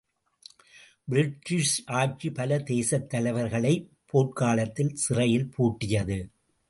[1.05, 6.19] British ஆட்சி பல தேசத் தலைவர்களைப் போர்க்காலத்தில் சிறையில் பூட்டியது.